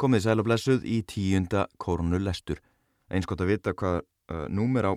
[0.00, 2.56] Komið sæl og blessuð í tíunda korunu lestur.
[3.12, 4.92] Eins gott að vita hvað uh, númer á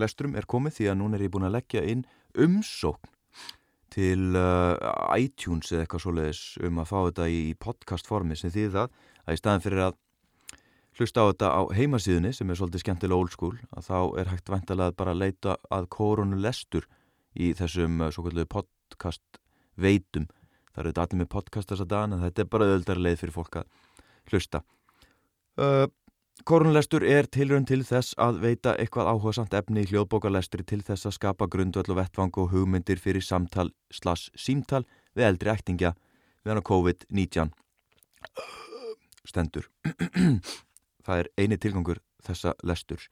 [0.00, 2.06] lesturum er komið því að núna er ég búin að leggja inn
[2.40, 3.10] umsókn
[3.92, 4.72] til uh,
[5.20, 9.36] iTunes eða eitthvað svoleiðis um að fá þetta í podcast formi sem þýð það að
[9.36, 10.00] í staðin fyrir að
[10.96, 14.52] hlusta á þetta á heimasíðunni sem er svolítið skemmtilega old school að þá er hægt
[14.56, 16.88] vantilega að bara leita að korunu lestur
[17.36, 19.42] í þessum uh, svo kallu podcast
[19.76, 20.24] veitum.
[20.72, 23.36] Það eru þetta allir með podcast þess að dana þetta er bara öðuldar leið fyrir
[23.36, 23.80] fólk að
[24.32, 24.62] hlusta.
[25.60, 25.86] Uh,
[26.48, 31.06] Korunlestur er tilrönd til þess að veita eitthvað áhuga samt efni í hljóðbókarlestri til þess
[31.06, 34.82] að skapa grundvöld og vettvang og hugmyndir fyrir samtal slass símtal
[35.14, 35.92] við eldri ættingja
[36.48, 37.52] hana COVID-19
[39.28, 39.68] stendur.
[41.06, 43.04] Það er eini tilgangur þessa lestur.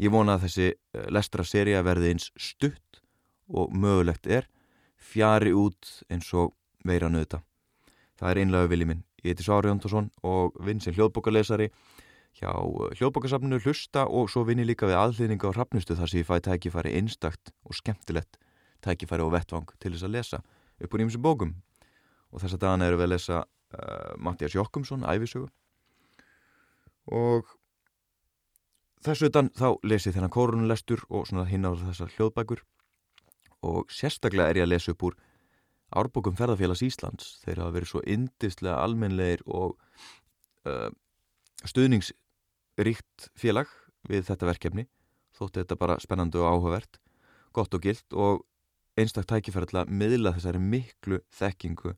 [0.00, 3.00] Ég vona að þessi uh, lestra seria verði eins stutt
[3.48, 4.48] og mögulegt er
[4.96, 6.54] fjari út eins og
[6.84, 7.42] meira nöðta.
[8.18, 9.04] Það er einlega vilji minn.
[9.24, 11.70] Ég heiti Svári Jóntásson og vinn sem hljóðbókarlesari
[12.36, 16.20] hjá uh, hljóðbókarsafninu Hlusta og svo vinn ég líka við aðlýninga á Hrafnustu þar sem
[16.20, 18.36] ég fæ tækifæri einstakt og skemmtilegt
[18.84, 20.42] tækifæri og vettvang til þess að lesa
[20.76, 21.54] upp úr ímsum bókum.
[22.36, 25.48] Og þess að dana eru við að lesa uh, Mattias Jokkumsson, Ævisögu.
[27.08, 27.48] Og
[29.04, 32.60] þessu utan þá les ég þennan korunlestur og svona hinn á þessar hljóðbækur.
[33.64, 35.16] Og sérstaklega er ég að lesa upp úr
[35.94, 37.38] Árbókum ferðarfélags Íslands.
[37.44, 39.76] Þeir hafa verið svo indislega almenleir og
[40.68, 40.90] uh,
[41.68, 43.70] stuðningsríkt félag
[44.08, 44.86] við þetta verkefni.
[45.34, 47.00] Þótti þetta bara spennandi og áhugavert
[47.54, 48.44] gott og gilt og
[48.98, 51.94] einstak að miðla þessari miklu þekkingu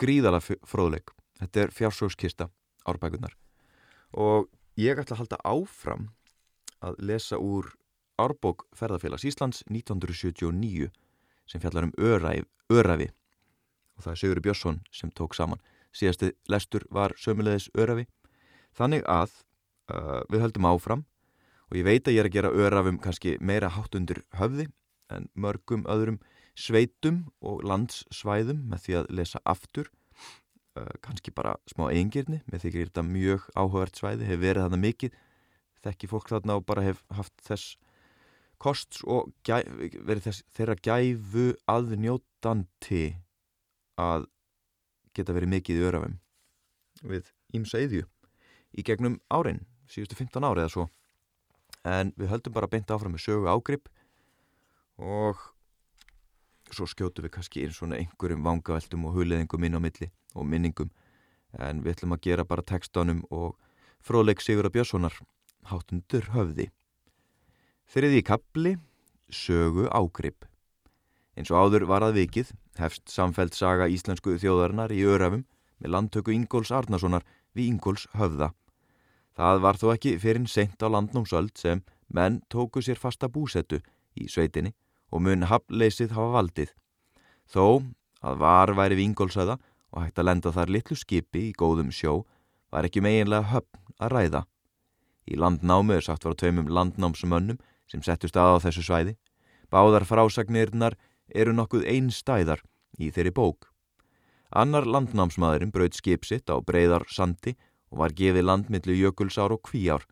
[0.00, 1.12] gríðala fróðleik.
[1.40, 2.48] Þetta er fjársókskista
[2.86, 3.34] árbækunar
[4.14, 6.10] og ég ætla að halda áfram
[6.84, 7.72] að lesa úr
[8.14, 10.92] Árbók ferðarfélags Íslands 1979
[11.50, 13.10] sem fjallar um öræf Örafi
[13.94, 15.60] og það er Sigurður Björnsson sem tók saman.
[15.94, 18.06] Síðasti lestur var sömulegis Örafi.
[18.74, 19.34] Þannig að
[19.92, 21.04] uh, við höldum áfram
[21.70, 24.68] og ég veit að ég er að gera Örafum kannski meira hátt undir höfði
[25.14, 26.18] en mörgum öðrum
[26.58, 29.90] sveitum og landssvæðum með því að lesa aftur.
[30.74, 34.82] Uh, kannski bara smá eigingirni með því að þetta mjög áhugavert svæði hefur verið þarna
[34.88, 35.18] mikið.
[35.84, 37.76] Þekki fólk þarna og bara hef haft þess
[38.64, 39.60] kosts og gæ,
[40.00, 43.04] verið þess, þeirra gæfu aðnjótandi
[44.00, 44.28] að
[45.14, 46.18] geta verið mikið í örafum
[47.04, 48.06] við ímsa yðju
[48.74, 50.86] í gegnum árin, síðustu 15 ári eða svo.
[51.84, 53.90] En við höldum bara beint áfram með sögu ágrip
[54.98, 55.40] og
[56.74, 60.90] svo skjótu við kannski einn svona einhverjum vangaveltum og huliðingum inn á milli og minningum.
[61.54, 63.54] En við ætlum að gera bara textanum og
[64.02, 65.20] fróðleik Sigur að Björnssonar
[65.70, 66.70] hátundur höfði
[67.90, 68.74] Þriði kapli,
[69.30, 70.46] sögu ágrip.
[71.34, 75.44] Eins og áður var að vikið, hefst samfelt saga íslensku þjóðarinnar í Örafum
[75.82, 78.52] með landtöku Ingóls Arnasonar við Ingóls höfða.
[79.34, 83.80] Það var þó ekki fyrir seint á landnómsöld sem menn tóku sér fasta búsettu
[84.14, 84.74] í sveitinni
[85.10, 86.70] og mun hafleysið hafa valdið.
[87.50, 87.82] Þó
[88.24, 89.58] að var væri við Ingólsöða
[89.94, 92.22] og hægt að lenda þar litlu skipi í góðum sjó
[92.74, 94.42] var ekki meginlega höfn að ræða.
[95.30, 99.14] Í landnámu er sagt var tveimum landnámsmönnum sem settust að á þessu svæði.
[99.72, 100.96] Báðar frásagnirnar
[101.34, 102.62] eru nokkuð einstæðar
[102.98, 103.70] í þeirri bók.
[104.54, 107.56] Annar landnámsmaðurinn brauð skipsitt á breyðar sandi
[107.90, 110.04] og var gefið landmiðlu jökulsár og kvíár.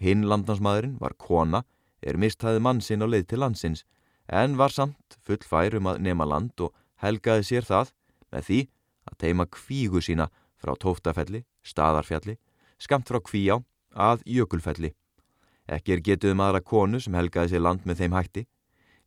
[0.00, 1.62] Hinn landnámsmaðurinn var kona,
[2.00, 3.84] er mistæði mann sinn á leið til landsins,
[4.28, 7.92] en var samt full fær um að nema land og helgaði sér það
[8.32, 8.60] með því
[9.10, 10.30] að teima kvígu sína
[10.62, 12.38] frá tóftafelli, staðarfjalli,
[12.78, 13.58] skamt frá kvíá
[13.92, 14.94] að jökulfelli.
[15.70, 18.44] Ekki er getuð um aðra konu sem helgaði sér land með þeim hætti.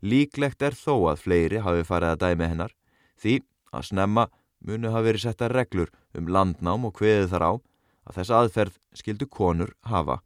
[0.05, 2.75] Líklegt er þó að fleiri hafi farið að dæmi hennar
[3.19, 3.39] því
[3.75, 4.27] að snemma
[4.65, 7.51] munu hafi verið setta reglur um landnám og hveðið þar á
[8.05, 10.21] að þess aðferð skildu konur hafa.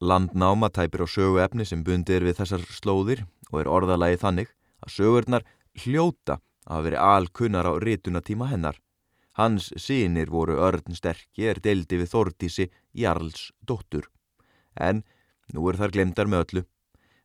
[0.00, 4.50] Landnáma tæpir á sögu efni sem bundir við þessar slóðir og er orðalagi þannig
[4.84, 5.46] að sögurnar
[5.84, 8.80] hljóta að hafi verið alkunnar á rítunatíma hennar.
[9.34, 14.06] Hans sínir voru örn sterkir er deildi við Þordísi Jarls dóttur
[14.74, 15.02] en
[15.52, 16.62] Nú er þar glemdar með öllu.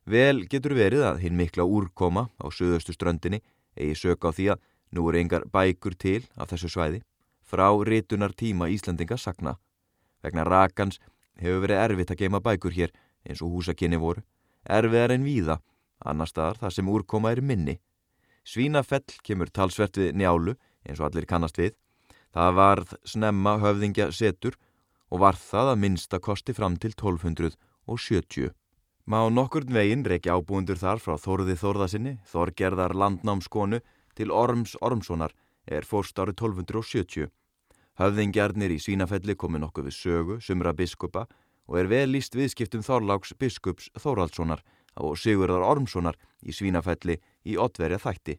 [0.04, 3.40] Vel getur verið að hinn mikla úrkoma á söðustu ströndinni
[3.78, 7.02] eigi sög á því að nú eru engar bækur til af þessu svæði
[7.50, 9.56] frá ritunar tíma Íslandinga sagna.
[10.22, 11.00] Vegna rakans
[11.40, 12.92] hefur verið erfitt að geima bækur hér
[13.26, 14.22] eins og húsakinni voru,
[14.64, 15.58] erfiðar en víða,
[15.98, 17.78] annar staðar þar sem úrkoma er minni.
[18.44, 20.56] Svínafell kemur talsvert við njálu
[20.86, 21.74] eins og allir kannast við.
[22.30, 24.56] Það varð snemma höfðingja setur
[25.10, 27.56] og var það að minnsta kosti fram til 1200
[27.90, 28.50] og 70.
[29.10, 33.80] Má nokkurn veginn reykja ábúendur þar frá Þorði Þorðasinni, Þorgerðar landnámskonu
[34.14, 35.34] til Orms Ormssonar
[35.66, 37.30] er fórst árið 1270.
[38.00, 41.26] Höfðingjarnir í Svínafelli komi nokkuð við sögu, sumra biskupa
[41.66, 44.62] og er vel líst viðskiptum Þorláks biskups Þóraldssonar
[45.00, 48.38] og Sigurðar Ormssonar í Svínafelli í Ottverja þætti.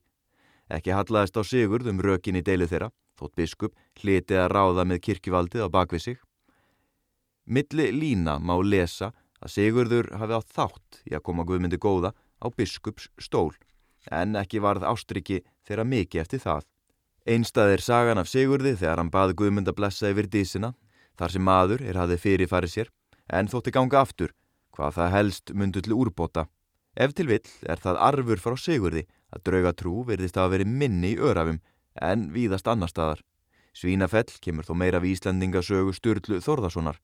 [0.72, 5.04] Ekki hallaðist á Sigurð um rökin í deilu þeirra, þótt biskup hlitið að ráða með
[5.08, 6.20] kirkjuvaldið á bakvið sig.
[7.52, 9.10] Milli lína má lesa
[9.44, 13.52] að Sigurður hafi átt þátt í að koma Guðmyndi góða á biskups stól,
[14.08, 16.64] en ekki varð ástriki þeirra mikið eftir það.
[17.28, 20.72] Einstað er sagan af Sigurði þegar hann baði Guðmund að blessa yfir dísina,
[21.20, 22.94] þar sem maður er hafið fyrirfarið sér,
[23.28, 24.32] en þótti ganga aftur,
[24.72, 26.48] hvað það helst mundu til úrbóta.
[26.96, 29.06] Ef til vill er það arfur frá Sigurði
[29.36, 31.60] að draugatrú verðist að veri minni í örafum,
[32.00, 33.20] en víðast annar staðar.
[33.76, 37.00] Svínafell kemur þó meira við Íslandingasögu Sturlu Þorðarssonar.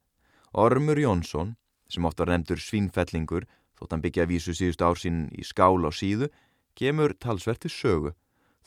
[0.53, 1.55] Ormur Jónsson,
[1.89, 3.47] sem oft var nefndur svínfellingur,
[3.77, 6.31] þótt hann byggja vísu síðust ársinn í skál á síðu,
[6.77, 8.13] kemur talsverti sögu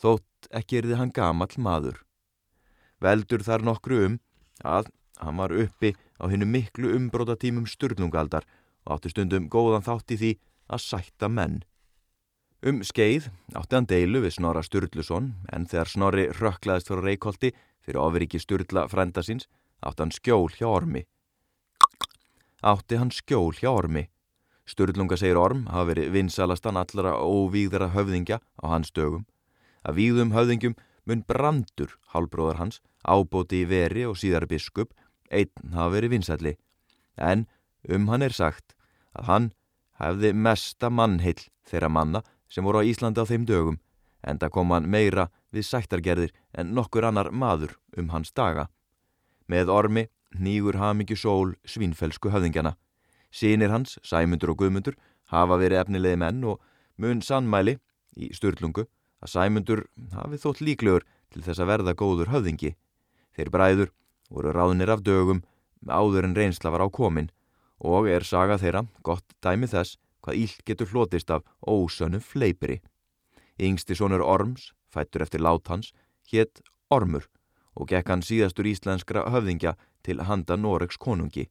[0.00, 2.00] þótt ekki erði hann gamall maður.
[3.00, 4.19] Veldur þar nokkru um
[4.65, 4.91] að
[5.21, 8.47] hann var uppi á hennu miklu umbrótatímum sturnungaldar
[8.87, 10.33] og átti stundum góðan þátt í því
[10.73, 11.61] að sætta menn.
[12.65, 18.00] Um skeið átti hann deilu við Snorra Sturluson en þegar Snorri rökklaðist fyrir Reykjóldi fyrir
[18.00, 19.49] ofriki Sturla frænda síns
[19.81, 21.06] átti hann skjól hjá ormi.
[22.61, 24.09] Átti hann skjól hjá ormi.
[24.69, 29.25] Sturlunga segir orm hafa verið vinsalastan allara óvíðra höfðingja á hans dögum
[29.87, 30.77] Að víðum höfðingjum
[31.09, 34.93] mun brandur, hálbróðar hans, ábóti í veri og síðar biskup,
[35.33, 36.57] einn hafa verið vinsætli.
[37.17, 37.47] En
[37.89, 38.75] um hann er sagt
[39.17, 39.49] að hann
[40.01, 43.81] hefði mesta mannheill þeirra manna sem voru á Íslandi á þeim dögum,
[44.21, 48.69] en það kom hann meira við sættargerðir en nokkur annar maður um hans daga.
[49.49, 50.07] Með ormi
[50.38, 52.77] nýgur hamingju sól svínfelsku höfðingjana.
[53.31, 54.97] Sýnir hans, sæmundur og guðmundur,
[55.31, 56.61] hafa verið efnilegi menn og
[56.99, 57.79] mun sannmæli
[58.19, 58.87] í störlungu
[59.21, 59.85] að Sæmundur
[60.15, 62.75] hafi þótt líklegur til þess að verða góður höfðingi.
[63.37, 63.93] Þeir bræður
[64.31, 65.43] voru ráðnir af dögum
[65.87, 67.31] áður en reynsla var á komin
[67.79, 72.81] og er saga þeirra gott dæmi þess hvað íll getur hlotist af ósönnu fleipri.
[73.61, 75.93] Yngsti sonur Orms, fættur eftir lát hans,
[76.29, 76.61] hétt
[76.91, 77.29] Ormur
[77.81, 79.75] og gekk hann síðastur íslenskra höfðingja
[80.05, 81.49] til handa Noregs konungi.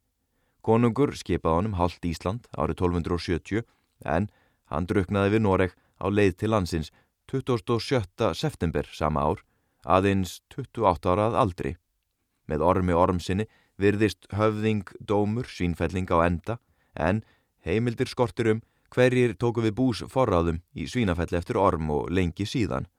[0.61, 3.65] Konungur skipaði honum haldt Ísland árið 1270
[4.05, 4.29] en
[4.69, 6.91] hann druknaði við Noreg á leið til landsins
[7.31, 8.33] 27.
[8.33, 9.43] september sama ár,
[9.85, 11.75] aðeins 28 árað aldri.
[12.49, 13.45] Með ormi ormsinni
[13.79, 16.57] virðist höfðing dómur svínfelling á enda,
[16.95, 17.23] en
[17.65, 22.89] heimildir skortir um hverjir tóku við bús forráðum í svínafelli eftir orm og lengi síðan.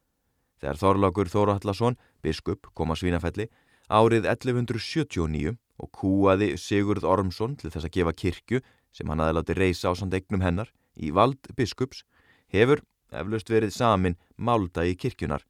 [0.60, 3.48] Þegar Þorlákur Þórallarsson, biskup, kom að svínafelli
[3.90, 8.60] árið 1179 og kúaði Sigurð Ormsson til þess að gefa kirkju
[8.94, 10.70] sem hann aðláti reysa á sandegnum hennar
[11.00, 12.04] í vald biskups,
[12.52, 15.42] hefur eflaust verið samin máldagi kirkjunar,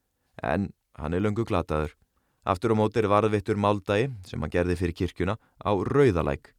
[0.42, 1.96] en hann er löngu glataður.
[2.46, 6.54] Aftur á móti er varðvittur máldagi sem hann gerði fyrir kirkjuna á Rauðalæk.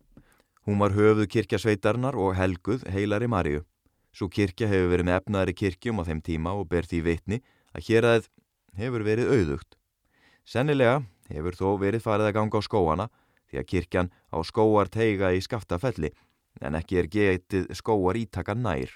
[0.67, 3.63] Hún var höfuð kirkjasveitarnar og helguð heilari Maríu.
[4.13, 7.41] Svo kirkja hefur verið með efnaðari kirkjum á þeim tíma og ber því vitni
[7.73, 8.29] að hér aðeð
[8.77, 9.77] hefur verið auðugt.
[10.45, 11.01] Sennilega
[11.31, 13.07] hefur þó verið farið að ganga á skóana
[13.51, 16.11] því að kirkjan á skóar teiga í skaftafelli
[16.61, 18.91] en ekki er getið skóar ítaka nær.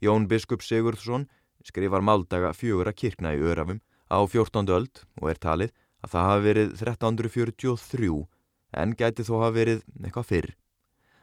[0.00, 1.26] Jón Biskup Sigurðsson
[1.64, 3.80] skrifar máldaga fjögur að kirkna í Örafum
[4.12, 4.68] á 14.
[4.70, 5.72] öld og er talið
[6.04, 8.12] að það hafi verið 1343
[8.76, 10.50] en gæti þó hafi verið eitthvað fyrr.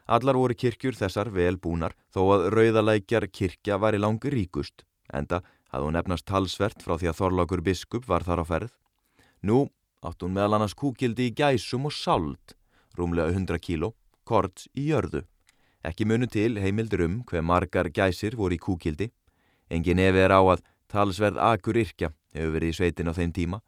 [0.04, 5.40] Allar voru kirkjur þessar vel búnar þó að rauðalækjar kirkja var í langi ríkust, enda
[5.74, 8.72] hafði hún efnast talsvert frá því að Þorlákur biskup var þar á ferð.
[9.42, 9.66] Nú
[10.06, 12.54] átt hún meðal annars kúkildi í gæsum og sald,
[12.94, 15.24] rúmlega 100 kíló, korts í jörðu.
[15.84, 19.10] Ekki munu til heimildur um hver margar gæsir voru í kúkildi.
[19.70, 23.60] Engin efi er á að talsverð akur yrkja hefur verið í sveitin á þeim tíma,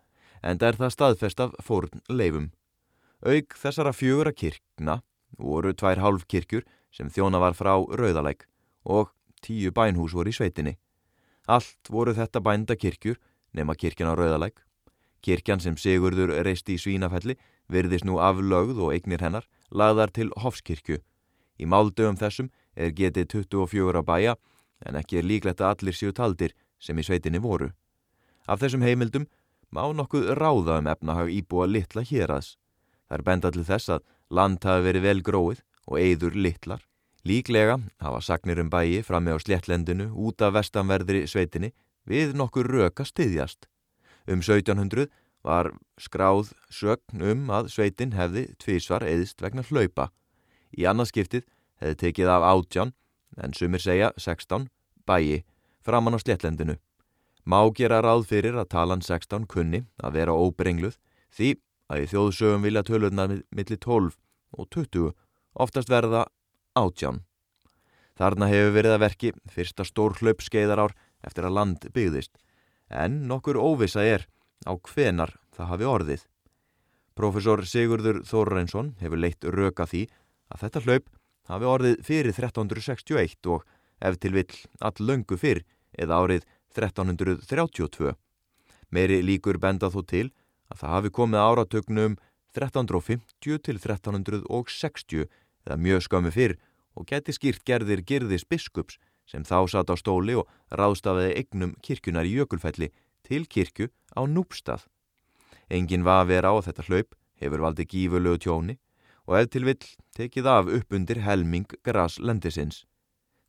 [0.43, 2.51] en það er það staðfest af fórn leifum.
[3.27, 5.01] Aug þessara fjögur að kirkna
[5.37, 8.47] voru tvær hálfkirkjur sem þjóna var frá Rauðalæk
[8.85, 9.11] og
[9.43, 10.77] tíu bænhús voru í sveitinni.
[11.47, 13.19] Allt voru þetta bænda kirkjur
[13.55, 14.63] nema kirkjan á Rauðalæk.
[15.23, 17.37] Kirkjan sem Sigurður reisti í Svínafelli
[17.73, 21.01] virðist nú aflögð og eignir hennar lagðar til Hofskirkju
[21.57, 24.35] Í máldögum þessum er getið 24 á bæja
[24.87, 27.71] en ekki er líklegt að allir séu taldir sem í sveitinni voru.
[28.47, 29.27] Af þessum heimildum
[29.73, 32.57] má nokkuð ráða um efnahag íbúa litla héraðs.
[33.09, 36.83] Það er benda til þess að land hafi verið vel gróið og eigður litlar.
[37.27, 41.73] Líklega hafa sagnir um bæi fram með á sléttlendinu út af vestanverðri sveitinni
[42.07, 43.67] við nokkur röka styðjast.
[44.31, 45.09] Um 1700
[45.47, 50.11] var skráð sögn um að sveitin hefði tvísvar eðist vegna hlaupa
[50.77, 51.45] Í annarskiptið
[51.81, 52.93] hefði tekið af átján,
[53.41, 54.69] en sumir segja 16,
[55.09, 55.45] bæi,
[55.85, 56.77] framann á sléttlendinu.
[57.47, 60.97] Má gera ráð fyrir að talan 16 kunni að vera óbrengluð
[61.37, 61.57] því
[61.93, 64.17] að í þjóðsögum vilja tölurnar millir 12
[64.59, 65.13] og 20
[65.55, 66.27] oftast verða
[66.77, 67.23] átján.
[68.17, 72.33] Þarna hefur verið að verki fyrsta stór hlaup skeiðar ár eftir að land byggðist,
[72.89, 74.29] en nokkur óvisa er
[74.65, 76.23] á hvenar það hafi orðið.
[77.17, 80.07] Profesor Sigurður Þorreinsson hefur leitt röka því
[80.53, 81.11] að þetta hlaup
[81.51, 83.65] hafi orðið fyrir 1361 og
[84.05, 85.63] ef til vill all löngu fyrr
[85.97, 88.13] eða árið 1332.
[88.93, 90.27] Meiri líkur benda þó til
[90.71, 92.17] að það hafi komið áratögnum
[92.57, 95.27] 1350 til 1360
[95.67, 96.57] eða mjög skömmu fyrr
[96.97, 102.27] og geti skýrt gerðir girðis biskups sem þá satt á stóli og ráðstafiði eignum kirkjunar
[102.27, 102.93] í Jökulfelli
[103.27, 104.87] til kirkju á Núpstað.
[105.69, 108.79] Engin var að vera á þetta hlaup, hefur valdið gífurlegu tjóni
[109.27, 109.83] og ef til vill
[110.15, 112.85] tekið af upp undir helming graslendisins.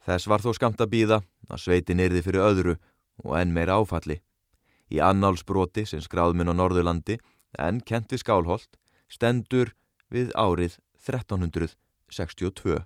[0.02, 1.22] Þess var þó skamt að býða
[1.52, 2.78] að sveitin erði fyrir öðru
[3.24, 4.22] og enn meira áfalli.
[4.90, 7.20] Í annálsbroti sem skráðminn á Norðurlandi
[7.60, 8.80] en kent við Skálholt
[9.12, 9.76] stendur
[10.10, 10.80] við árið
[12.12, 12.84] 1362.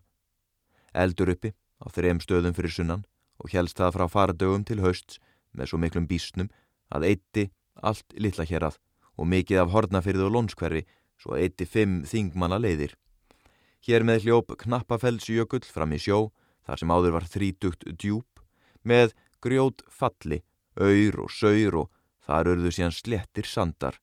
[0.93, 3.05] Eldur uppi á þrem stöðum fyrir sunnan
[3.41, 5.19] og helst það frá faradögum til hausts
[5.55, 6.51] með svo miklum bísnum
[6.91, 7.47] að eitti
[7.81, 8.77] allt litla hérað
[9.17, 10.83] og mikið af hornafyrðu og lónskverfi
[11.21, 12.95] svo eitti fimm þingmanna leiðir.
[13.81, 16.29] Hér með hljóp Knappafeldsjökull fram í sjó
[16.65, 18.27] þar sem áður var þrítugt djúb,
[18.85, 20.41] með grjót falli,
[20.77, 21.89] auður og saur og
[22.25, 23.97] þar örðu síðan slettir sandar.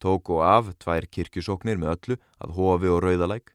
[0.00, 3.50] Tók og af tvær kirkjusóknir með öllu að hofi og rauðalæk.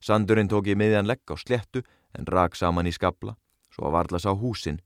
[0.00, 1.82] Sandurinn tók í miðjan legg á slettu
[2.16, 3.36] en rak saman í skabla,
[3.68, 4.80] svo að varlas á húsin.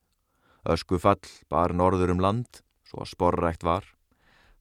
[0.66, 3.86] Ösku fall bar norður um land, svo sporrækt var.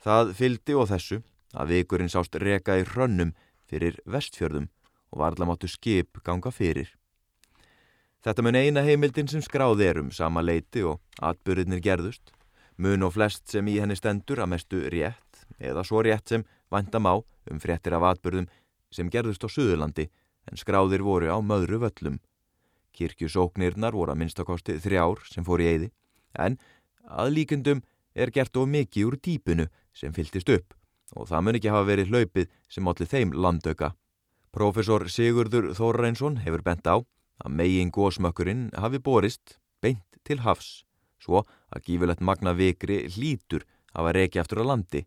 [0.04, 1.24] Það fyldi og þessu
[1.58, 3.34] að vikurinn sást reka í hrönnum
[3.66, 4.70] fyrir vestfjörðum
[5.14, 6.92] og varla máttu skip ganga fyrir.
[8.24, 12.32] Þetta mun eina heimildin sem skráði er um sama leiti og atbyrðinir gerðust,
[12.78, 17.10] mun og flest sem í henni stendur að mestu rétt eða svo rétt sem vandam
[17.10, 17.16] á
[17.52, 18.48] um fréttir af atbyrðum
[18.94, 20.08] sem gerðust á Suðurlandi
[20.50, 22.20] en skráðir voru á möðru völlum.
[22.94, 25.90] Kirkjusóknirnar voru að minnstakosti þrjár sem fór í eyði
[26.40, 26.58] en
[27.10, 27.84] að líkendum
[28.14, 30.74] er gert of mikið úr dýpunu sem fyltist upp
[31.14, 33.94] og það mun ekki hafa verið hlaupið sem allir þeim landauka.
[34.54, 37.02] Profesor Sigurður Þórreinsson hefur bent á
[37.44, 40.84] að megin gósmökkurinn hafi borist beint til hafs,
[41.22, 45.04] svo að gífurlegt magna vikri hlítur af að reykja eftir á landi.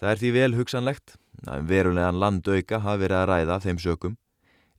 [0.00, 4.16] Það er því vel hugsanlegt að um verulegan landauka hafi verið að ræða þeim sökum.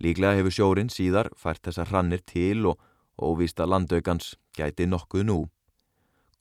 [0.01, 2.79] Líklega hefur sjórin síðar fært þessar hrannir til og
[3.22, 5.39] óvísta landaukans gæti nokkuð nú.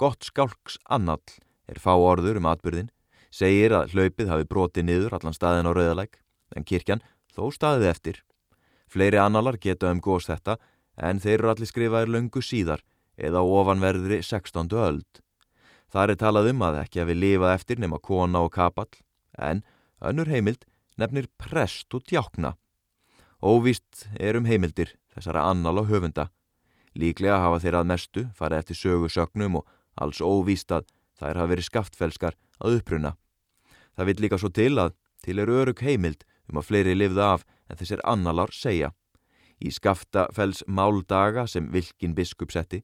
[0.01, 1.21] Gott skálks annall
[1.69, 2.89] er fá orður um atbyrðin,
[3.31, 6.17] segir að hlaupið hafi brotið niður allan staðin á rauðalæk,
[6.57, 7.05] en kirkjan
[7.37, 8.23] þó staðið eftir.
[8.89, 10.57] Fleiri annalar geta um gós þetta
[10.97, 12.81] en þeir eru allir skrifaðir löngu síðar
[13.21, 14.73] eða ofanverðri 16.
[14.73, 15.21] öld.
[15.93, 18.91] Það er talað um að ekki að við lifa eftir nema kona og kapall
[19.37, 19.63] en
[20.01, 20.65] önnur heimild
[20.97, 22.55] nefnir prest og djákna.
[23.41, 26.27] Óvíst er um heimildir þessara annal og höfunda.
[26.93, 31.69] Líklega hafa þeir að mestu farið eftir sögusögnum og alls óvíst að þær hafa verið
[31.71, 33.15] skaftfelskar að uppruna.
[33.97, 34.93] Það vil líka svo til að
[35.25, 38.91] til eru örug heimild um að fleiri lifða af en þessir annalar segja.
[39.61, 42.83] Í skaftafells máldaga sem Vilkin biskup setti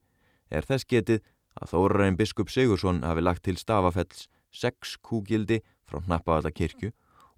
[0.48, 1.20] er þess getið
[1.60, 6.92] að Þóraræn biskup Sigursson hafi lagt til stafafells sex kúgildi frá Hnappavallarkirkju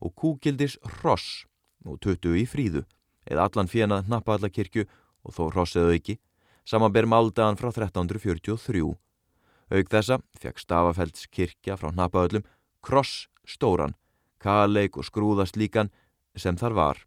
[0.06, 1.46] og kúgildis Ross
[1.86, 2.84] og tötu í fríðu
[3.28, 4.86] eða allan fjena Hnappavallarkirkju
[5.24, 6.18] og þó Ross eða ekki
[6.68, 8.84] samanber máldagan frá 1343.
[9.68, 12.44] Aug þessa fekk stafafells kirkja frá Hnappavallum
[12.84, 13.94] kross stóran,
[14.40, 15.92] kaleik og skrúðast líkan
[16.36, 16.98] sem þar var.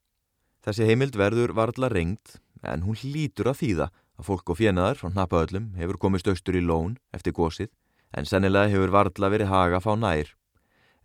[0.66, 3.88] Þessi heimild verður varðla rengt en hún hlýtur að þýða
[4.22, 7.72] að fólk og fjenaðar frá Hnapaöllum hefur komist austur í lón eftir gósið
[8.18, 10.34] en sennilega hefur varðla verið haga fá nær.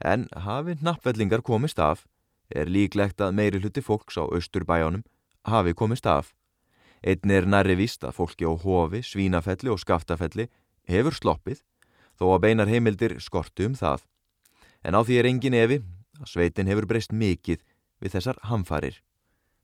[0.01, 2.05] En hafi Hnapvellingar komist af
[2.51, 5.05] er líklegt að meiri hluti fólks á austurbæjónum
[5.47, 6.33] hafi komist af.
[7.07, 10.49] Einn er næri vist að fólki á hofi, svínafelli og skaftafelli
[10.89, 11.63] hefur sloppið
[12.19, 14.07] þó að beinar heimildir skortu um það.
[14.83, 15.81] En á því er engin evi
[16.21, 17.63] að sveitin hefur breyst mikið
[18.01, 19.01] við þessar hamfarir.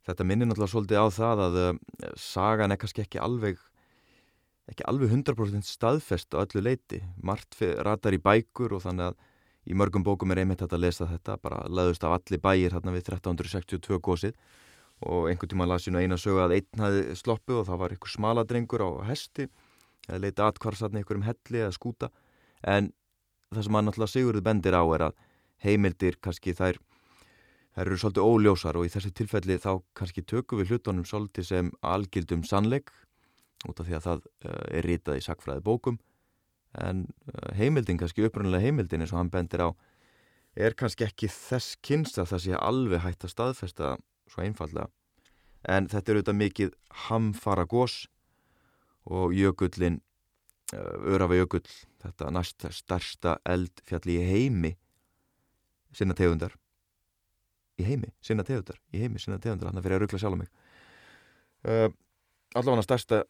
[0.02, 1.76] Þetta minnir náttúrulega svolítið á það að uh,
[2.18, 3.60] sagan er kannski ekki alveg
[4.70, 7.02] ekki alveg 100% staðfest á öllu leiti.
[7.22, 9.28] Mart ratar í bækur og þannig að
[9.68, 13.04] í mörgum bókum er einmitt að lesa þetta, bara laðust af allir bæir hérna við
[13.12, 14.38] 1362 gósið
[15.02, 17.94] og einhvern tíma las ég nú eina sögu að einn hafi sloppu og það var
[17.94, 19.48] einhver smaladrengur á hesti
[20.08, 22.10] eða leita atkvarsatni einhver um helli eða skúta.
[22.62, 22.92] En
[23.50, 25.20] það sem að náttúrulega Sigurður bendir á er að
[25.62, 26.78] heimildir kannski þær
[27.72, 31.70] þær eru svolítið óljósar og í þessu tilfelli þá kannski tökum við hlutunum svolítið sem
[31.80, 32.92] algildum sannleik
[33.68, 35.98] út af því að það uh, er rítað í sakfræði bókum
[36.80, 39.68] en uh, heimildin, kannski upprunnulega heimildin eins og hann bendir á
[40.56, 43.96] er kannski ekki þess kynst að það sé alveg hægt að staðfesta
[44.30, 44.88] svo einfallega
[45.68, 46.72] en þetta er auðvitað mikið
[47.08, 48.06] hamfara gós
[49.04, 50.00] og jökullin
[50.72, 51.66] Örafa jökull
[52.00, 54.70] þetta næst starsta eldfjalli í heimi
[55.92, 56.54] sinna tegundar.
[57.80, 60.40] Í heimi, sinna tegundar í heimi, sinna tegundar, hann er fyrir að ruggla sjálf á
[60.40, 60.50] mig.
[61.62, 61.88] Uh,
[62.56, 63.22] allavega starsta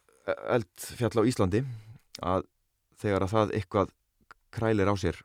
[0.54, 1.62] eldfjall á Íslandi
[2.22, 2.46] að
[3.02, 3.94] þegar að það eitthvað
[4.54, 5.18] krælir á sér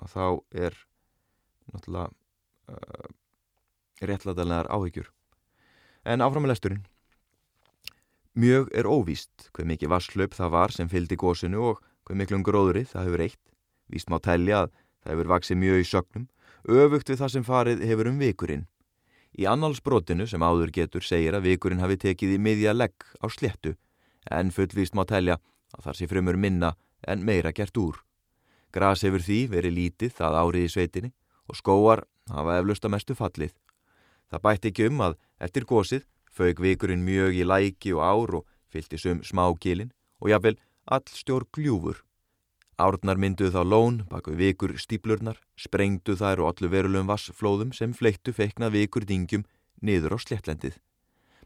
[0.00, 0.26] að þá
[0.66, 0.78] er
[1.70, 2.08] náttúrulega
[2.72, 3.10] uh,
[4.00, 5.12] réttlæðanlegar áhyggjur
[6.08, 6.86] en áfram með lesturinn
[8.38, 12.84] Mjög er óvíst hver mikið vasslaup það var sem fylgdi gósinu og hver miklum gróðri
[12.86, 13.40] það hefur eitt.
[13.90, 14.70] Víst má telja að
[15.02, 16.26] það hefur vaksið mjög í sögnum,
[16.62, 18.68] öfugt við það sem farið hefur um vikurinn.
[19.34, 23.74] Í annálsbrotinu sem áður getur segir að vikurinn hafi tekið í miðja legg á sléttu,
[24.30, 25.40] en fullvíst má telja
[25.74, 26.72] að þar sé frumur minna
[27.06, 27.98] en meira gert úr.
[28.72, 31.12] Gras hefur því verið lítið það árið í sveitinni
[31.50, 33.54] og skóar hafa eflust að mestu fallið.
[34.30, 38.46] Það bætti ekki um að eftir gósið Fauk vikurinn mjög í læki og ár og
[38.70, 39.90] fylgti sum smákilin
[40.22, 41.98] og jáfnvel all stjór gljúfur.
[42.80, 47.92] Árnar mynduð þá lón bak við vikur stíplurnar, sprengdu þær og allu verulegum vassflóðum sem
[47.92, 49.44] fleittu feikna vikur dingjum
[49.82, 50.78] niður á sléttlendið.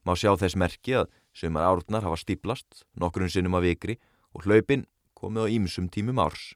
[0.04, 3.98] Má sjá þess merki að sumar árnar hafa stíplast, nokkurun sinnum að vikri
[4.36, 4.84] og hlaupin
[5.24, 6.52] komið á ímsum tímum árs.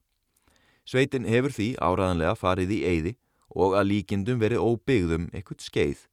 [0.85, 3.17] Sveitin hefur því áraðanlega farið í eyði
[3.57, 6.05] og að líkindum verið óbyggðum ekkert skeið.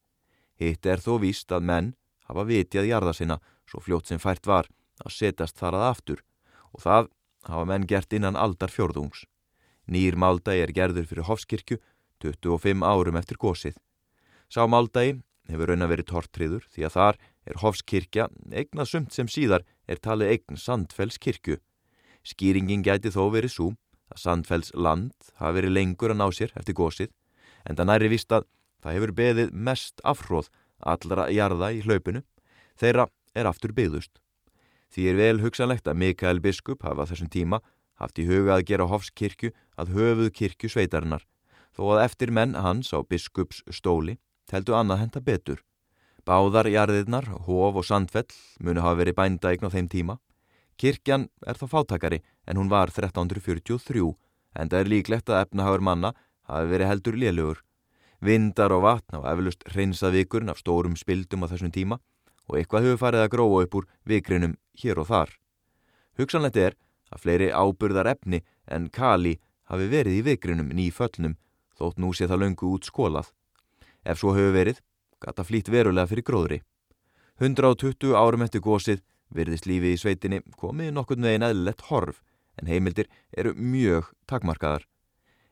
[0.59, 1.93] Hitt er þó víst að menn
[2.29, 3.37] hafa vitjað jarða sinna
[3.69, 4.69] svo fljótt sem fært var
[5.03, 6.23] að setjast þar að aftur
[6.71, 7.09] og það
[7.49, 9.25] hafa menn gert innan aldar fjörðungs.
[9.87, 11.77] Nýr máldagi er gerður fyrir Hofskirkju
[12.23, 13.75] 25 árum eftir gósið.
[14.49, 15.19] Sá máldagi
[15.51, 20.01] hefur raun að verið tortriður því að þar er Hofskirkja eignað sumt sem síðar er
[20.01, 21.59] talið eign Sandfells kirkju.
[22.25, 23.69] Skýringin gæti þó verið svo
[24.11, 27.11] að Sandfells land hafi verið lengur að ná sér eftir gósið
[27.65, 28.47] en það næri vist að
[28.81, 30.49] það hefur beðið mest afhróð
[30.85, 32.21] allra jarða í hlaupinu,
[32.77, 34.19] þeirra er aftur byggðust.
[34.93, 37.61] Því er vel hugsanlegt að Mikael Biskup hafa þessum tíma
[37.99, 41.23] haft í huga að gera Hofskirkju að höfuð kirkju sveitarinnar,
[41.75, 44.17] þó að eftir menn hans á Biskups stóli
[44.49, 45.63] teldu annað henda betur.
[46.25, 50.17] Báðar jarðirnar, Hof og Sandfell munu hafa verið bændaegn á þeim tíma.
[50.77, 54.03] Kirkjan er þá fátakari en hún var 1343
[54.55, 56.11] en það er líklegt að efnahagur manna
[56.49, 57.61] hafi verið heldur lélugur.
[58.21, 61.99] Vindar og vatn á eflust hreinsað vikurinn af stórum spildum á þessum tíma
[62.47, 65.31] og eitthvað hefur farið að gróa upp úr vikrinum hér og þar.
[66.19, 66.77] Hugsanlegt er
[67.11, 69.37] að fleiri ábyrðar efni en kali
[69.71, 71.37] hafi verið í vikrinum ný föllnum
[71.75, 73.31] þótt nú sé það löngu út skólað.
[74.05, 74.79] Ef svo hefur verið,
[75.19, 76.61] gata flýtt verulega fyrir gróðri.
[77.41, 79.01] 120 árum eftir gósið
[79.33, 82.21] virðist lífi í sveitinni komið nokkur veginn eðlilegt horf
[82.59, 84.85] en heimildir eru mjög takmarkaðar.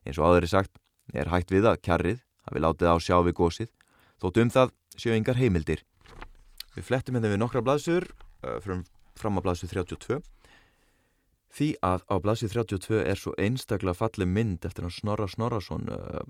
[0.05, 0.77] Eins og aðri sagt
[1.13, 3.71] er hægt við að kjarrið hafi látið á sjá við gósið,
[4.19, 5.83] þótt um það séu yngar heimildir.
[6.75, 8.07] Við flettum hérna við nokkra blaðsur,
[8.43, 10.21] uh, fram, á blaðsur 32.
[11.53, 16.23] Því að á blaðsur 32 er svo einstaklega falli mynd eftir hann Snorra Snorrason, uh,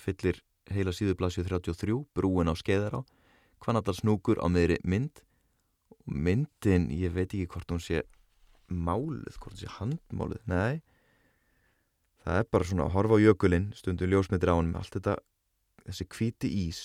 [0.00, 0.40] fyllir
[0.72, 3.06] heila síðu blaðsur 33, brúin á skeiðar á,
[3.62, 5.20] Kvanadal snúkur á meðri mynd.
[6.06, 8.02] Myndin, ég veit ekki hvort hún sé
[8.72, 10.82] málið, hvort hún sé handmálið, nei.
[12.22, 15.16] Það er bara svona að horfa á jökulinn, stundum ljósmyndir á hann, allt þetta
[15.86, 16.82] þessi kvíti ís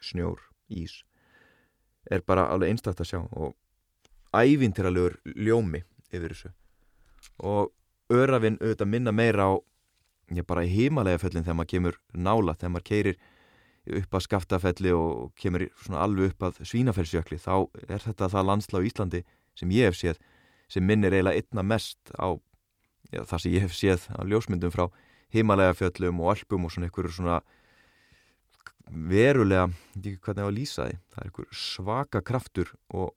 [0.00, 1.00] snjór, ís
[2.10, 3.56] er bara alveg einstakta að sjá og
[4.36, 6.52] ævintiralegur ljómi yfir þessu
[7.44, 7.72] og
[8.14, 9.52] örafinn auðvitað minna meira á
[10.30, 13.20] já bara í heimalega fellin þegar maður kemur nála, þegar maður keirir
[13.88, 15.64] upp að skaftafelli og kemur
[15.96, 17.54] alveg upp að svínafellsjökli þá
[17.88, 19.22] er þetta það landslá í Íslandi
[19.56, 20.20] sem ég hef séð
[20.70, 22.36] sem minnir eiginlega einna mest á
[23.10, 24.86] já, það sem ég hef séð á ljósmyndum frá
[25.34, 27.40] heimalega fellum og alpum og svona einhverju svona
[28.90, 33.12] verulega, ekki hvernig ég var að lýsa því það er einhver svaka kraftur og,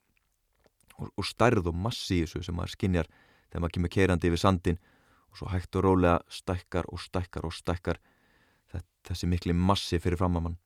[0.99, 3.09] og, og stærð og massi í þessu sem maður skinjar
[3.49, 4.81] þegar maður kemur keirandi yfir sandin
[5.33, 8.01] og svo hægt og rólega stækkar og stækkar og stækkar
[9.07, 10.59] þessi mikli massi fyrir fram að mann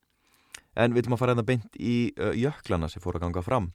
[0.78, 3.70] en við viljum að fara hérna beint í uh, jöklana sem fór að ganga fram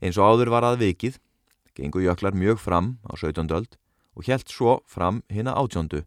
[0.00, 1.20] eins og áður var að vikið
[1.74, 3.50] gengur jöklar mjög fram á 17.
[3.50, 3.78] öld
[4.14, 6.04] og helt svo fram hérna átjóndu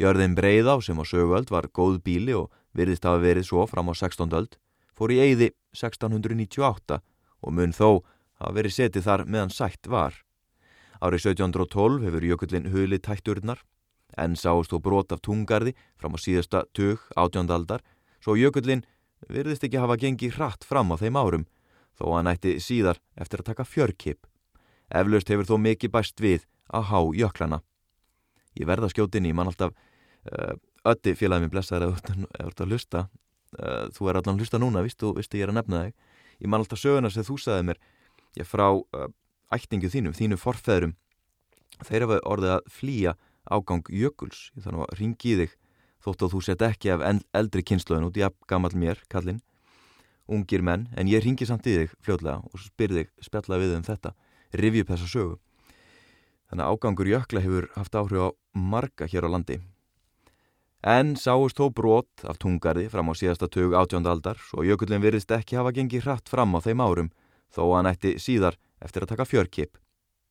[0.00, 3.94] Jörðin Breiðá sem á sögöld var góð bíli og virðist hafa verið svo fram á
[3.94, 4.32] 16.
[4.32, 4.56] öld,
[4.96, 7.00] fór í eigði 1698
[7.44, 8.00] og mun þó
[8.40, 10.16] hafa verið setið þar meðan sætt var.
[11.04, 13.60] Árið 1712 hefur jökullin hulið tætturnar,
[14.18, 17.82] en sást og brot af tungarði fram á síðasta tug átjóndaldar,
[18.22, 18.84] svo jökullin
[19.28, 21.46] virðist ekki hafa gengið hratt fram á þeim árum,
[21.98, 24.26] þó hann ætti síðar eftir að taka fjörkip.
[24.90, 27.60] Eflaust hefur þó mikið bæst við að há jöklana.
[28.58, 29.76] Ég verða skjótinni, mann alltaf
[30.26, 30.56] uh,
[30.88, 33.04] ötti félagið mér blessaður þú ert að hlusta
[33.58, 35.94] uh, þú er allan að hlusta núna, vistu, vistu ég er að nefna þig
[36.40, 37.80] ég man alltaf söguna sem þú sagði mér
[38.38, 39.08] ég frá uh,
[39.52, 40.96] ætningu þínum, þínu forfæðurum
[41.86, 43.16] þeir hafa orðið að flýja
[43.48, 45.56] ágang jökuls ég þannig að ringi í þig
[46.04, 47.04] þótt að þú set ekki af
[47.36, 49.40] eldri kynsluðin út í gammal mér, kallinn
[50.30, 53.86] ungir menn, en ég ringi samt í þig fljóðlega og spyr þig spjalla við um
[53.88, 54.14] þetta
[54.52, 55.36] rivju upp þessa sögu
[56.50, 59.60] þannig að ágangur jökla hefur haft áhrif á marga hér á landi
[60.80, 65.58] En sáist þó brot af tungarði fram á síðasta tög átjóndaldar svo jökullin virðist ekki
[65.60, 67.10] hafa gengið hratt fram á þeim árum
[67.52, 69.76] þó að hann ætti síðar eftir að taka fjörkip.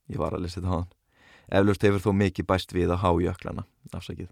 [0.10, 0.90] Ég var að lesa þetta á hann.
[1.50, 4.30] Eflust hefur þó mikið bæst við að há jöklana, afsakið.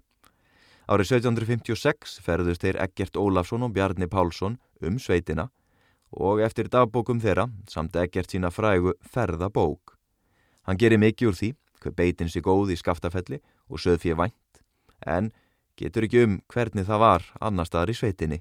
[0.88, 5.50] Árið 1756 ferðust þeir Eggert Ólafsson og Bjarni Pálsson um sveitina
[6.16, 9.98] og eftir dagbókum þeirra samt Eggert sína frægu ferðabók.
[10.64, 11.50] Hann gerir mikið úr því,
[11.82, 14.62] hver beitin sig góð í skaftafelli og söð fyrir vænt,
[15.04, 15.30] en
[15.76, 18.40] getur ekki um hvernig það var annar staðar í sveitinni.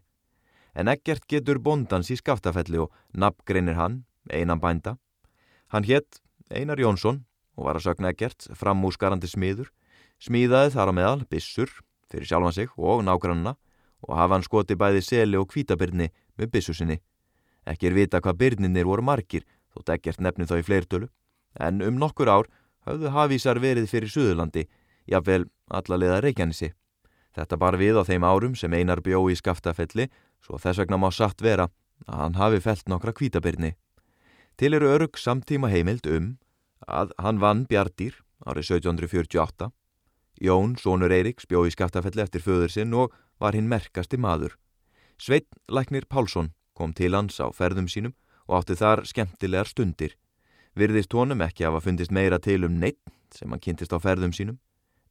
[0.78, 4.96] En ekkert getur bondans í skaftafelli og nafngreinir hann, einan bænda.
[5.68, 7.26] Hann hétt Einar Jónsson
[7.58, 9.72] og var að sögna ekkert framúsgarandi smiður,
[10.22, 11.72] smíðaði þar á meðal bissur
[12.12, 13.58] fyrir sjálfan sig og nágrannina
[14.06, 17.00] og hafa hann skoti bæði seli og kvítabirni með bissu sinni.
[17.68, 19.44] Ekki er vita hvað byrninir voru margir
[19.74, 21.10] þótt ekkert nefni þá í fleirtölu,
[21.60, 22.50] en um nokkur ár
[22.88, 24.68] hafðu hafísar verið fyrir Suðurlandi,
[25.10, 26.72] jáfnvel allalega Reykjanesi.
[27.36, 30.08] Þetta bar við á þeim árum sem einar bjó í skaftafelli
[30.42, 31.68] svo þess vegna má satt vera
[32.08, 33.76] að hann hafi felt nokkra kvítabirni.
[34.58, 36.38] Til eru örug samtíma heimild um
[36.88, 38.16] að hann vann Bjardýr
[38.48, 39.72] árið 1748.
[40.42, 44.54] Jón, sonur Eiriks, bjó í skaftafelli eftir föður sinn og var hinn merkasti maður.
[45.18, 48.14] Sveit Læknir Pálsson kom til hans á ferðum sínum
[48.46, 50.14] og átti þar skemmtilegar stundir.
[50.78, 53.02] Virðist honum ekki hafa fundist meira til um neitt
[53.34, 54.60] sem hann kynntist á ferðum sínum.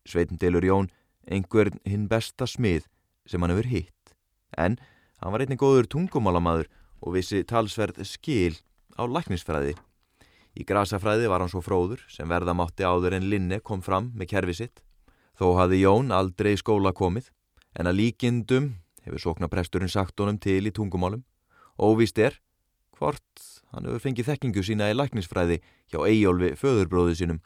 [0.06, 0.92] Sveitin tilur Jón
[1.26, 2.86] einhvern hinn besta smið
[3.26, 4.14] sem hann hefur hitt.
[4.56, 4.78] En
[5.18, 6.70] hann var einnig góður tungumálamadur
[7.02, 8.54] og vissi talsverð skil
[8.94, 9.74] á læknisfræði.
[10.56, 14.30] Í grasafræði var hann svo fróður sem verða mátti áður en Linne kom fram með
[14.32, 14.80] kerfi sitt.
[15.36, 17.28] Þó hafði Jón aldrei í skóla komið,
[17.76, 18.70] en að líkindum
[19.04, 21.26] hefur sóknapresturinn sagt honum til í tungumálum.
[21.76, 22.38] Óvist er
[22.96, 25.60] hvort hann hefur fengið þekkingu sína í læknisfræði
[25.92, 27.42] hjá Eyjólfi föðurbróðu sínum,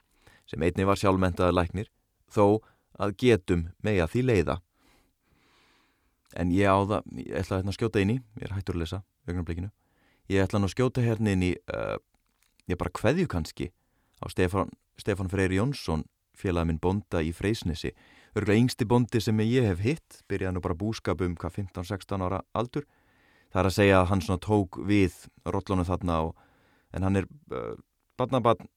[0.47, 1.91] sem einni var sjálfmentaði læknir,
[2.31, 2.63] þó
[3.01, 4.57] að getum með að því leiða.
[6.39, 8.85] En ég á það, ég ætla hérna að skjóta inn í, ég er hættur að
[8.85, 9.73] lesa, augnablikinu,
[10.31, 11.97] ég ætla að skjóta hérna inn í, uh,
[12.73, 13.71] ég bara kveðju kannski
[14.21, 16.05] á Stefan, Stefan Freyri Jónsson,
[16.37, 17.93] félagin minn bonda í Freysnesi,
[18.37, 22.41] örgulega yngsti bondi sem ég hef hitt, byrjaði nú bara búskap um hvað 15-16 ára
[22.55, 22.87] aldur,
[23.51, 26.35] það er að segja að hann svona tók við rollunum þarna og,
[26.95, 27.77] en hann er uh,
[28.21, 28.69] badnabann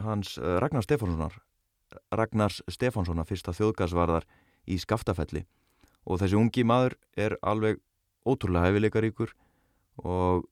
[0.00, 1.40] hans uh, Ragnar Stefánssonar
[2.12, 4.26] Ragnars Stefánssona fyrsta þjóðgasvarðar
[4.70, 5.44] í skaftafelli.
[6.08, 7.80] Og þessi ungi maður er alveg
[8.26, 9.32] ótrúlega hefileikaríkur
[10.02, 10.46] og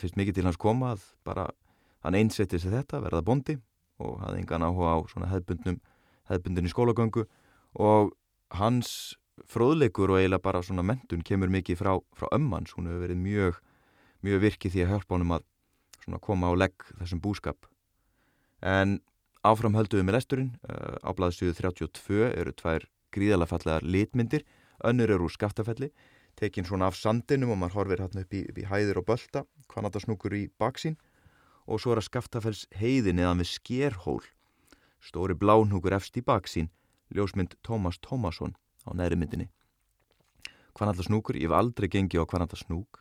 [0.00, 1.48] finnst mikið til hans koma að bara
[2.04, 3.56] hann einsetti sig þetta, verða bondi
[4.00, 5.80] og hafði engan áhuga á svona hefbundnum
[6.30, 7.26] hefbundin í skólagöngu.
[7.80, 8.14] Og
[8.56, 9.16] hans
[9.50, 13.60] fróðleikur og eiginlega bara svona mentun kemur mikið frá, frá ömmans, hún hefur verið mjög
[14.24, 15.44] mjög virkið því að hjálpa honum að
[16.04, 17.68] svona koma á legg þessum búskap.
[18.60, 19.00] En
[19.40, 22.84] Áfram hölduðum við lesturinn, uh, á blaðsjöðu 32 eru tvær
[23.14, 24.44] gríðalega fallegar litmyndir,
[24.84, 25.88] önnur eru úr skaftafelli,
[26.36, 29.46] tekinn svona af sandinum og maður horfir hérna upp í, upp í hæðir og bölta,
[29.72, 30.98] kvanatarsnúkur í baksín
[31.70, 34.24] og svo er að skaftafells heiði neðan við skerhól,
[34.98, 36.68] stóri blánúkur efst í baksín,
[37.14, 38.56] ljósmynd Tómas Tómasson
[38.86, 39.48] á næri myndinni.
[40.74, 43.00] Kvanatarsnúkur, ég hef aldrei gengið á kvanatarsnúk,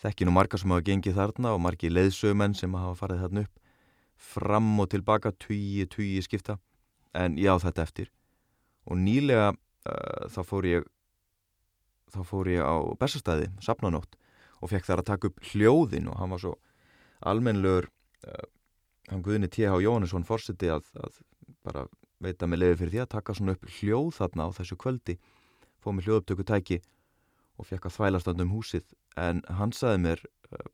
[0.00, 3.64] þekki nú marga sem hafa gengið þarna og margi leðsögumenn sem hafa farið þarna upp,
[4.18, 6.58] fram og tilbaka tugi, tugi skipta.
[7.14, 8.12] En ég á þetta eftir.
[8.88, 10.88] Og nýlega uh, þá fór ég
[12.08, 14.16] þá fór ég á Bessastæði sapnanótt
[14.62, 16.54] og fekk þar að taka upp hljóðin og hann var svo
[17.26, 17.88] almenlur
[18.26, 18.46] uh,
[19.08, 19.80] hann Guðni T.H.
[19.82, 21.18] Jóhannesson fórseti að, að
[21.66, 21.86] bara
[22.22, 25.18] veita með lefi fyrir því að taka svona upp hljóð þarna á þessu kvöldi
[25.82, 26.80] fóð með hljóðuptöku tæki
[27.58, 30.70] og fekk að þvælast um húsið en hann saði mér uh,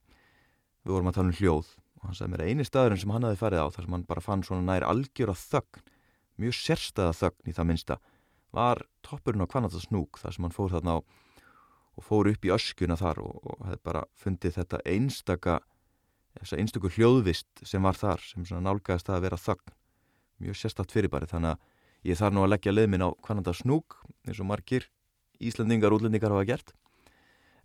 [0.84, 3.40] við vorum að tala um hljóð og hann sagði mér eini staðurinn sem hann hafi
[3.40, 5.84] farið á þar sem hann bara fann svona nær algjör að þögn
[6.42, 8.00] mjög sérstæða þögn í það minnsta
[8.54, 11.00] var toppurinn á Kvanatarsnúk þar sem hann fór þarna á
[11.94, 15.60] og fór upp í öskuna þar og, og hefði bara fundið þetta einstaka
[16.40, 19.74] þessa einstakur hljóðvist sem var þar sem nálgæðist að vera þögn.
[20.42, 24.48] Mjög sérstætt fyrirbæri þannig að ég þarf nú að leggja leðminn á Kvanatarsnúk eins og
[24.50, 24.88] margir
[25.44, 26.74] Íslandingar útlendingar hafa gert.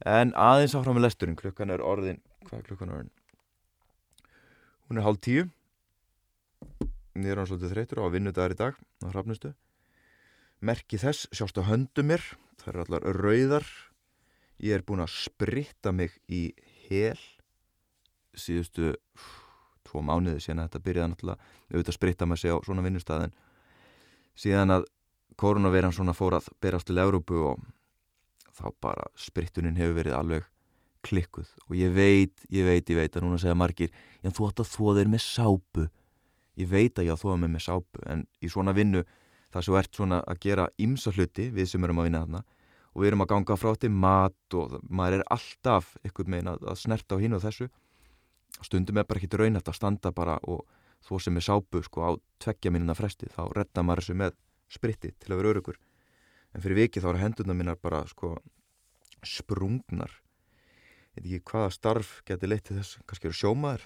[0.06, 3.12] En aðeins áfram með lesturinn klukkan er orðin hvað er klukkan orðin?
[4.88, 5.48] Hún er hálf tíu.
[7.20, 9.52] Ég er svolítið þreytur á að vinna dagar í dag á hrafnustu.
[10.66, 12.24] Merki þess sjást á höndu mér,
[12.60, 13.68] það eru allar rauðar.
[14.60, 16.50] Ég er búin að spritta mig í
[16.90, 17.20] hel
[18.38, 18.94] síðustu
[19.88, 23.36] tvo mánuði síðan að þetta byrjaði náttúrulega auðvitað að spritta maður sig á svona vinnustæðin
[24.40, 24.88] síðan að
[25.40, 27.64] koronaviran svona fór að berast til Európu og
[28.60, 30.48] þá bara sprittunin hefur verið alveg
[31.08, 31.48] klikkuð.
[31.70, 34.72] Og ég veit, ég veit, ég veit að núna segja margir, já þú ætti að
[34.74, 35.86] þóða þér með sápu.
[36.60, 39.06] Ég veit að ég að þóða mig með sápu en í svona vinnu
[39.54, 42.42] það svo ert svona að gera ymsa hluti við sem erum að vinna þarna
[42.90, 46.66] og við erum að ganga frá til mat og maður er alltaf ykkur megin að,
[46.68, 47.70] að snerta á hínu og þessu
[48.62, 50.66] stundum er bara ekki raunætt að standa bara og
[51.06, 52.12] þó sem er sápu sko á
[52.44, 53.30] tveggja mínuna fresti.
[53.32, 54.36] Þá redda maður þessu með
[54.70, 55.80] spritti til að vera örugur
[56.54, 58.36] en fyrir viki þá eru hendurna mínar bara sko
[59.26, 60.12] sprungnar.
[61.18, 63.86] Ég veit ekki hvaða starf geti leitt þess, kannski eru sjómaður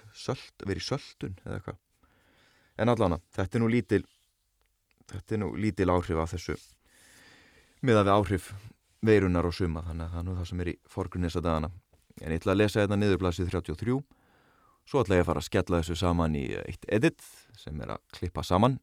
[0.64, 1.80] verið söldun eða eitthvað.
[2.78, 4.02] En allan að þetta er nú lítil
[5.10, 6.56] þetta er nú lítil áhrif af þessu
[7.84, 8.52] með að við áhrif
[9.04, 9.84] veirunar og suma.
[9.84, 11.70] Þannig að það er nú það sem er í forgrunni þessa dagana.
[12.22, 13.98] En ég ætla að lesa þetta niðurblasið 33
[14.88, 17.24] svo ætla ég að fara að skella þessu saman í eitt edit
[17.58, 18.78] sem er að klippa saman.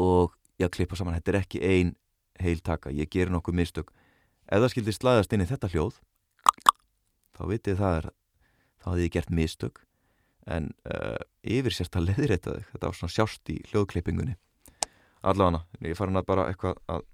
[0.00, 1.94] Og ég að klippa saman, þetta er ekki ein
[2.42, 3.92] heiltaka, ég ger nokkuð mistök.
[4.46, 6.00] Ef það skildi slæðast inn í þetta hljóð
[7.36, 8.08] þá vitið það er
[8.80, 9.80] þá hafði ég gert mistök.
[10.46, 14.36] En uh, yfir sérst að leðir þetta var svona sjást í hljóðklippingunni.
[15.26, 17.06] Allavega, ég fara hann að bara eitthvað að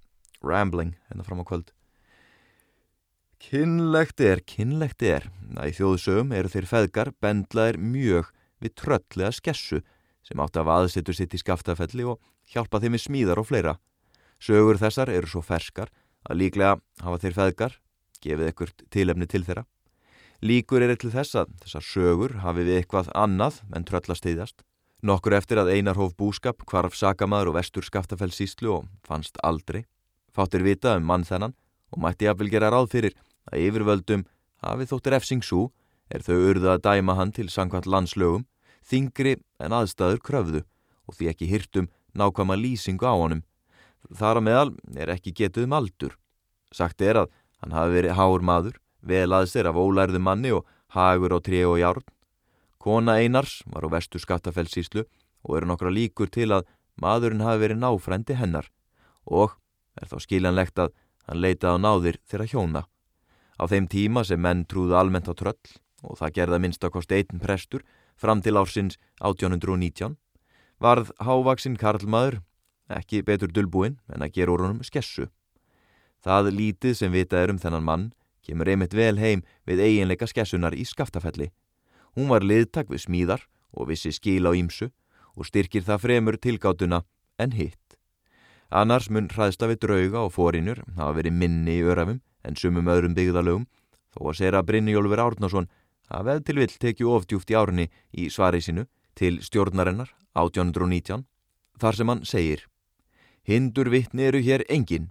[0.43, 1.71] rambling hérna fram á kvöld
[3.43, 5.25] Kinnlegt er, kinnlegt er
[5.59, 8.29] að í þjóðsögum eru þeir feðgar bendlaðir mjög
[8.63, 9.81] við tröllega skessu
[10.23, 12.21] sem átt að aðsettur sitt í skaftafelli og
[12.53, 13.75] hjálpa þeim við smíðar og fleira.
[14.39, 15.91] Sögur þessar eru svo ferskar
[16.23, 17.75] að líklega hafa þeir feðgar
[18.23, 19.67] gefið ekkert tilefni til þeirra.
[20.43, 24.63] Líkur er til þess að þessar sögur hafi við eitthvað annað en tröllasteyðast.
[25.03, 29.83] Nokkur eftir að Einarhof búskap kvarf sakamaður og vestur skaftafells síslu og fannst aldrei.
[30.31, 31.59] Fáttir vita um mann þennan
[31.93, 33.19] og mætti jafnvel gera ráð fyrir
[33.51, 34.27] að yfirvöldum
[34.63, 35.71] hafi þóttir efsing svo
[36.13, 38.45] er þau urða að dæma hann til sangkvæmt landslögum,
[38.85, 40.63] þingri en aðstæður kröfðu
[41.09, 43.43] og því ekki hirtum nákvæma lýsingu á honum.
[44.13, 46.17] Þar að meðal er ekki getuð um aldur.
[46.75, 51.35] Sagt er að hann hafi verið háur maður, vel aðsir af ólærðu manni og hagur
[51.35, 52.05] á tré og járn.
[52.83, 55.07] Kona Einars var á vestu skattafellsíslu
[55.47, 56.67] og eru nokkra líkur til að
[57.01, 58.69] maðurinn hafi verið náfrændi hennar
[59.25, 59.55] og
[59.97, 60.95] er þá skiljanlegt að
[61.29, 62.83] hann leitað á náðir þeirra hjóna.
[63.61, 67.21] Á þeim tíma sem menn trúðu almennt á tröll og það gerða minnst að kosti
[67.21, 67.85] einn prestur
[68.17, 70.17] fram til ársins 1819
[70.83, 72.41] varð hávaksinn Karlmaður
[72.93, 75.29] ekki betur dölbúinn en að gera úr honum skessu.
[76.23, 78.09] Það lítið sem vitað er um þennan mann
[78.47, 81.51] kemur einmitt vel heim við eiginleika skessunar í skaftafelli.
[82.19, 84.91] Hún var liðtak við smíðar og vissi skil á ímsu
[85.39, 87.03] og styrkir það fremur tilgátuna
[87.39, 87.97] en hitt.
[88.71, 93.15] Annars mun hraðsla við drauga og fórinur hafa verið minni í örafum en sumum öðrum
[93.19, 93.69] byggðalögum
[94.13, 95.71] þó að segja Brynjólfur Árnason
[96.13, 98.87] að veð til vill tekju ofdjúft í árunni í svarið sinu
[99.19, 101.25] til stjórnarinnar 1819
[101.81, 102.67] þar sem hann segir
[103.43, 105.11] Hindur vittni eru hér engin.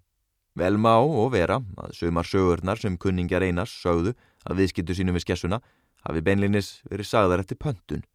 [0.56, 4.14] Vel má og vera að sumar sögurnar sem kunningjar einas sögðu
[4.48, 5.60] að viðskiptu sínum við skessuna
[6.08, 8.06] hafi beinleinis verið sagðar eftir pöntun.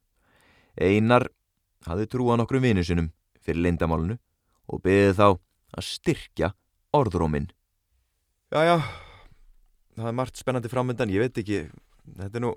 [0.76, 1.28] Einar
[1.86, 3.10] hafi trúan okkur um vinnu sinum
[3.44, 4.16] fyrir lindamálunu
[4.72, 5.28] og beðið þá
[5.76, 6.52] að styrkja
[6.96, 7.50] orðróminn.
[8.52, 8.80] Jæja,
[9.96, 11.64] það er margt spennandi framöndan, ég veit ekki,
[12.18, 12.52] þetta er nú,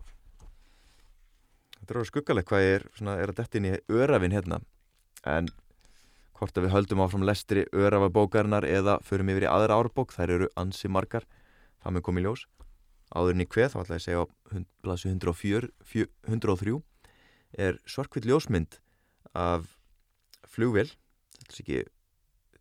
[1.80, 4.62] þetta er alveg skuggalegt hvað ég er, svona, er að detta inn í örafinn hérna,
[5.30, 5.50] en
[6.40, 10.50] hvort að við höldum áfram lestri örafabókarinnar eða förum yfir í aðra árbók, þær eru
[10.60, 11.28] ansi margar,
[11.84, 12.46] það mun komið ljós.
[13.10, 14.26] Áðurinn í hveð, þá ætla ég að segja á
[14.86, 15.70] blasu 104,
[16.30, 16.76] 103,
[17.66, 18.78] er svarkvill ljósmynd
[19.34, 19.66] af
[20.48, 20.92] flugvél,
[21.40, 21.80] þetta er ekki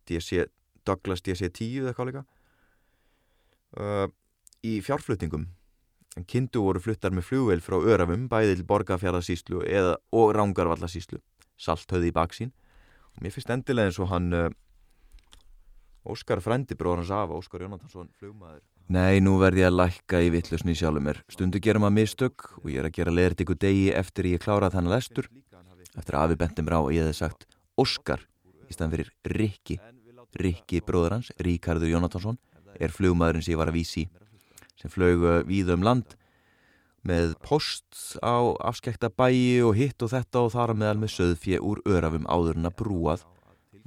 [0.09, 0.47] DC,
[0.87, 2.23] Douglas DC-10 eða hvað líka,
[3.77, 4.07] uh,
[4.65, 5.47] í fjárflutningum.
[6.27, 11.19] Kindu voru fluttar með flugvel frá Örafum bæði til Borgafjörðarsíslu og Rángarvallasíslu
[11.59, 12.51] salthauði í baksín
[13.13, 14.49] og mér finnst endilega eins og hann uh,
[16.09, 18.63] Óskar Frendi bróður hans af Óskar Jónatansson flugmaður.
[18.89, 21.19] Nei, nú verð ég að lækka í vittlusni sjálfur mér.
[21.29, 24.71] Stundu gerum að mistök og ég er að gera leðert ykkur degi eftir ég klára
[24.73, 25.29] þannig lestur.
[25.93, 27.45] Eftir að afi bentum rá og ég hef sagt
[27.77, 28.23] Óskar
[28.65, 29.77] í staðan fyrir Rikki.
[30.39, 32.39] Rikki bróður hans, Ríkardur Jónatansson
[32.79, 34.07] er flugmaðurinn sem ég var að vísi
[34.79, 36.15] sem flög við um land
[37.07, 41.81] með post á afskekta bæi og hitt og þetta og þar meðal með söðfje úr
[41.87, 43.23] örafum áðurinn að brúað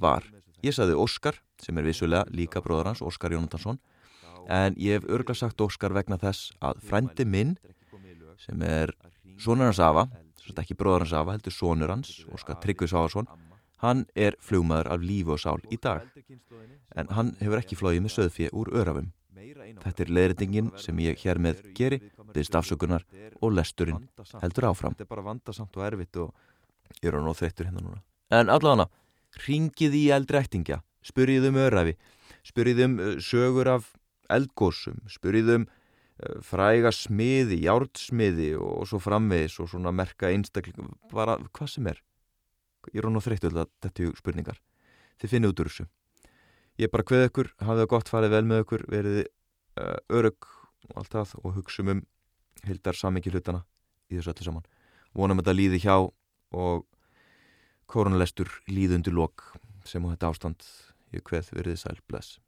[0.01, 0.25] var.
[0.65, 3.79] Ég saði Óskar sem er vissulega líka bróður hans, Óskar Jónatansson
[4.49, 7.55] en ég hef örgla sagt Óskar vegna þess að frendi minn
[8.41, 8.91] sem er
[9.39, 10.07] sonur hans afa,
[10.57, 13.29] ekki bróður hans afa, heldur sonur hans, Óskar Tryggvi Sávarsson
[13.83, 16.05] Hann er flugmaður af lífi og sál í dag,
[16.95, 19.09] en hann hefur ekki flóið með söðfið úr örafum.
[19.33, 21.99] Þetta er leðritingin sem ég hér með geri,
[22.33, 23.05] byggst afsökunar
[23.41, 24.03] og lesturinn
[24.41, 24.93] heldur áfram.
[24.93, 26.33] Þetta er bara vandasamt og erfitt og
[27.01, 28.01] ég er á nóð þreyttur hérna núna.
[28.33, 28.87] En allavega,
[29.45, 31.95] ringið í eldræktingja, spurðið um örafi,
[32.45, 33.89] spurðið um uh, sögur af
[34.33, 41.39] eldgósum, spurðið um uh, fræga smiði, járdsmiði og svo framvegis og svona merka einstakling, bara
[41.51, 41.99] hvað sem er.
[42.91, 44.61] Ég er á nóð þreyttur þetta spurningar.
[45.21, 45.89] Þið finnið út úr þessu.
[46.81, 50.47] Ég bara hveð ykkur, hafið það gott, farið vel með ykkur, verið uh, örug
[50.89, 52.01] og allt það og hugsa um
[52.63, 53.61] hildar samingi hlutana
[54.09, 54.65] í þessu öllu saman.
[55.13, 56.87] Vonum að þetta líði hjá og
[57.89, 59.45] koronalestur líðundur lok
[59.85, 60.65] sem á þetta ástand
[61.13, 62.39] ég hveð verið sæl bless.